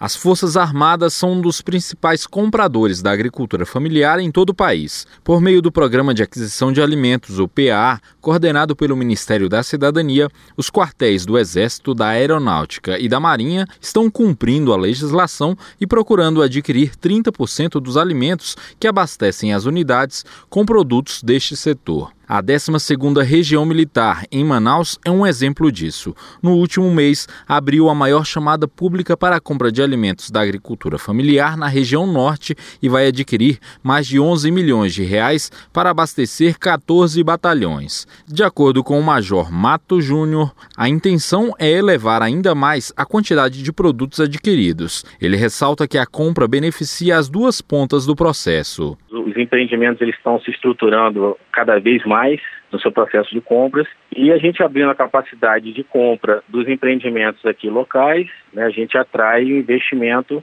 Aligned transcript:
As 0.00 0.16
Forças 0.16 0.56
Armadas 0.56 1.14
são 1.14 1.34
um 1.34 1.40
dos 1.40 1.60
principais 1.60 2.26
compradores 2.26 3.00
da 3.00 3.12
agricultura 3.12 3.64
familiar 3.64 4.18
em 4.18 4.32
todo 4.32 4.50
o 4.50 4.54
país. 4.54 5.06
Por 5.22 5.40
meio 5.40 5.62
do 5.62 5.70
Programa 5.70 6.12
de 6.12 6.24
Aquisição 6.24 6.72
de 6.72 6.82
Alimentos, 6.82 7.38
o 7.38 7.46
PA, 7.46 8.00
coordenado 8.20 8.74
pelo 8.74 8.96
Ministério 8.96 9.48
da 9.48 9.62
Cidadania, 9.62 10.28
os 10.56 10.68
quartéis 10.68 11.24
do 11.24 11.38
Exército, 11.38 11.94
da 11.94 12.08
Aeronáutica 12.08 12.98
e 12.98 13.08
da 13.08 13.20
Marinha 13.20 13.64
estão 13.80 14.10
cumprindo 14.10 14.72
a 14.72 14.76
legislação 14.76 15.56
e 15.80 15.86
procurando 15.86 16.42
adquirir 16.42 16.96
30% 16.96 17.80
dos 17.80 17.96
alimentos 17.96 18.56
que 18.80 18.88
abastecem 18.88 19.54
as 19.54 19.66
unidades 19.66 20.24
com 20.50 20.66
produtos 20.66 21.22
deste 21.22 21.56
setor. 21.56 22.10
A 22.34 22.42
12ª 22.42 23.22
Região 23.22 23.66
Militar, 23.66 24.24
em 24.32 24.42
Manaus, 24.42 24.98
é 25.04 25.10
um 25.10 25.26
exemplo 25.26 25.70
disso. 25.70 26.14
No 26.42 26.52
último 26.52 26.90
mês, 26.90 27.28
abriu 27.46 27.90
a 27.90 27.94
maior 27.94 28.24
chamada 28.24 28.66
pública 28.66 29.14
para 29.14 29.36
a 29.36 29.40
compra 29.40 29.70
de 29.70 29.82
alimentos 29.82 30.30
da 30.30 30.40
agricultura 30.40 30.96
familiar 30.96 31.58
na 31.58 31.66
região 31.68 32.10
norte 32.10 32.54
e 32.82 32.88
vai 32.88 33.08
adquirir 33.08 33.58
mais 33.82 34.06
de 34.06 34.18
11 34.18 34.50
milhões 34.50 34.94
de 34.94 35.02
reais 35.02 35.50
para 35.74 35.90
abastecer 35.90 36.58
14 36.58 37.22
batalhões. 37.22 38.06
De 38.26 38.42
acordo 38.42 38.82
com 38.82 38.98
o 38.98 39.04
Major 39.04 39.52
Mato 39.52 40.00
Júnior, 40.00 40.54
a 40.74 40.88
intenção 40.88 41.54
é 41.58 41.68
elevar 41.70 42.22
ainda 42.22 42.54
mais 42.54 42.94
a 42.96 43.04
quantidade 43.04 43.62
de 43.62 43.72
produtos 43.74 44.20
adquiridos. 44.20 45.04
Ele 45.20 45.36
ressalta 45.36 45.86
que 45.86 45.98
a 45.98 46.06
compra 46.06 46.48
beneficia 46.48 47.18
as 47.18 47.28
duas 47.28 47.60
pontas 47.60 48.06
do 48.06 48.16
processo 48.16 48.96
os 49.32 49.38
empreendimentos 49.38 50.00
eles 50.00 50.14
estão 50.14 50.38
se 50.40 50.50
estruturando 50.50 51.36
cada 51.50 51.78
vez 51.78 52.04
mais 52.04 52.21
no 52.70 52.80
seu 52.80 52.90
processo 52.90 53.30
de 53.30 53.40
compras 53.40 53.86
e 54.14 54.32
a 54.32 54.38
gente 54.38 54.62
abrindo 54.62 54.90
a 54.90 54.94
capacidade 54.94 55.72
de 55.72 55.84
compra 55.84 56.42
dos 56.48 56.68
empreendimentos 56.68 57.44
aqui 57.44 57.68
locais, 57.68 58.28
né, 58.52 58.64
a 58.64 58.70
gente 58.70 58.96
atrai 58.96 59.44
o 59.44 59.58
investimento 59.58 60.42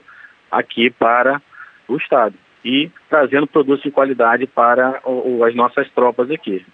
aqui 0.50 0.90
para 0.90 1.40
o 1.88 1.96
Estado 1.96 2.34
e 2.64 2.90
trazendo 3.08 3.46
produtos 3.46 3.82
de 3.82 3.90
qualidade 3.90 4.46
para 4.46 5.00
o, 5.04 5.42
as 5.44 5.54
nossas 5.54 5.88
tropas 5.90 6.30
aqui. 6.30 6.64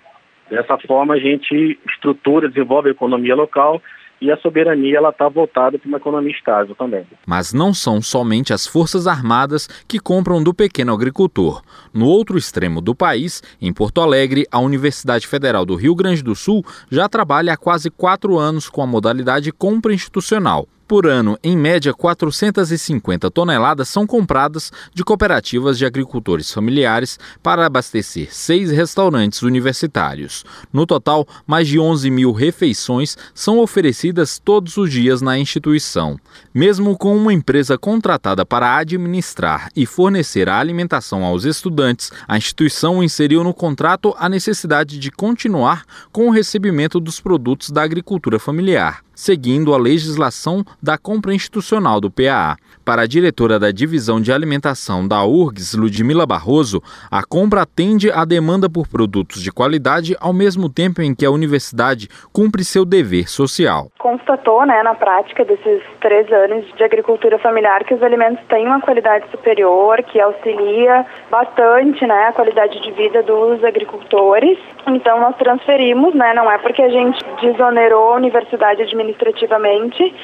Dessa 0.50 0.78
forma, 0.78 1.14
a 1.14 1.18
gente 1.18 1.78
estrutura, 1.88 2.48
desenvolve 2.48 2.88
a 2.88 2.92
economia 2.92 3.34
local 3.34 3.82
e 4.20 4.30
a 4.30 4.36
soberania 4.38 4.98
ela 4.98 5.10
está 5.10 5.28
voltada 5.28 5.78
para 5.78 5.88
uma 5.88 5.98
economia 5.98 6.32
estável 6.32 6.74
também. 6.74 7.06
Mas 7.26 7.52
não 7.52 7.74
são 7.74 8.00
somente 8.00 8.52
as 8.52 8.66
forças 8.66 9.06
armadas 9.06 9.68
que 9.86 9.98
compram 9.98 10.42
do 10.42 10.54
pequeno 10.54 10.92
agricultor. 10.92 11.62
No 11.92 12.06
outro 12.06 12.38
extremo 12.38 12.80
do 12.80 12.94
país, 12.94 13.42
em 13.60 13.72
Porto 13.72 14.00
Alegre, 14.00 14.46
a 14.50 14.58
Universidade 14.58 15.26
Federal 15.26 15.64
do 15.64 15.74
Rio 15.74 15.94
Grande 15.94 16.22
do 16.22 16.34
Sul 16.34 16.64
já 16.90 17.08
trabalha 17.08 17.52
há 17.52 17.56
quase 17.56 17.90
quatro 17.90 18.38
anos 18.38 18.68
com 18.68 18.82
a 18.82 18.86
modalidade 18.86 19.52
compra 19.52 19.92
institucional. 19.92 20.66
Por 20.88 21.04
ano, 21.04 21.36
em 21.42 21.56
média, 21.56 21.92
450 21.92 23.28
toneladas 23.28 23.88
são 23.88 24.06
compradas 24.06 24.70
de 24.94 25.02
cooperativas 25.02 25.76
de 25.76 25.84
agricultores 25.84 26.52
familiares 26.52 27.18
para 27.42 27.66
abastecer 27.66 28.28
seis 28.32 28.70
restaurantes 28.70 29.42
universitários. 29.42 30.44
No 30.72 30.86
total, 30.86 31.26
mais 31.44 31.66
de 31.66 31.80
11 31.80 32.08
mil 32.08 32.30
refeições 32.30 33.18
são 33.34 33.58
oferecidas 33.58 34.38
todos 34.38 34.76
os 34.76 34.88
dias 34.88 35.20
na 35.20 35.36
instituição. 35.36 36.20
Mesmo 36.54 36.96
com 36.96 37.16
uma 37.16 37.32
empresa 37.32 37.76
contratada 37.76 38.46
para 38.46 38.76
administrar 38.76 39.70
e 39.74 39.84
fornecer 39.84 40.48
a 40.48 40.56
alimentação 40.56 41.24
aos 41.24 41.44
estudantes, 41.44 42.12
a 42.28 42.38
instituição 42.38 43.02
inseriu 43.02 43.42
no 43.42 43.52
contrato 43.52 44.14
a 44.16 44.28
necessidade 44.28 45.00
de 45.00 45.10
continuar 45.10 45.84
com 46.12 46.28
o 46.28 46.30
recebimento 46.30 47.00
dos 47.00 47.18
produtos 47.18 47.70
da 47.70 47.82
agricultura 47.82 48.38
familiar 48.38 49.05
seguindo 49.16 49.74
a 49.74 49.78
legislação 49.78 50.62
da 50.80 50.96
compra 50.98 51.34
institucional 51.34 52.00
do 52.00 52.10
PAA. 52.10 52.56
Para 52.84 53.02
a 53.02 53.06
diretora 53.06 53.58
da 53.58 53.72
Divisão 53.72 54.20
de 54.20 54.30
Alimentação 54.30 55.08
da 55.08 55.24
URGS, 55.24 55.74
Ludmila 55.74 56.24
Barroso, 56.24 56.80
a 57.10 57.24
compra 57.24 57.62
atende 57.62 58.12
à 58.12 58.24
demanda 58.24 58.70
por 58.70 58.86
produtos 58.86 59.42
de 59.42 59.50
qualidade 59.50 60.14
ao 60.20 60.32
mesmo 60.32 60.68
tempo 60.68 61.02
em 61.02 61.12
que 61.12 61.26
a 61.26 61.30
universidade 61.30 62.08
cumpre 62.32 62.62
seu 62.62 62.84
dever 62.84 63.28
social. 63.28 63.90
Constatou, 63.98 64.64
né, 64.64 64.82
na 64.84 64.94
prática 64.94 65.44
desses 65.44 65.82
três 66.00 66.30
anos 66.30 66.64
de 66.76 66.84
agricultura 66.84 67.38
familiar, 67.40 67.82
que 67.82 67.94
os 67.94 68.02
alimentos 68.02 68.44
têm 68.48 68.66
uma 68.66 68.80
qualidade 68.80 69.28
superior, 69.32 70.02
que 70.04 70.20
auxilia 70.20 71.04
bastante, 71.28 72.06
né, 72.06 72.26
a 72.28 72.32
qualidade 72.32 72.80
de 72.80 72.92
vida 72.92 73.22
dos 73.22 73.64
agricultores. 73.64 74.58
Então 74.86 75.20
nós 75.20 75.34
transferimos, 75.36 76.14
né, 76.14 76.34
não 76.34 76.48
é 76.48 76.58
porque 76.58 76.82
a 76.82 76.88
gente 76.88 77.18
desonerou 77.40 78.12
a 78.12 78.16
universidade 78.16 78.82
administrativamente, 79.06 80.14